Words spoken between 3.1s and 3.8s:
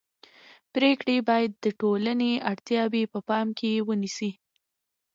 په پام کې